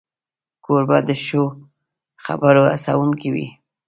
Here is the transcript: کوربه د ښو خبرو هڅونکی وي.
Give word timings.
کوربه 0.63 0.97
د 1.07 1.09
ښو 1.23 1.43
خبرو 2.25 2.63
هڅونکی 2.83 3.29
وي. 3.33 3.47